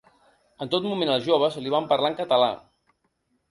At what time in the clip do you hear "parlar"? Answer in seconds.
1.93-2.11